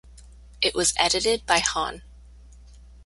It 0.63 0.73
was 0.73 0.95
edited 0.97 1.45
by 1.45 1.59
Hon. 1.59 2.01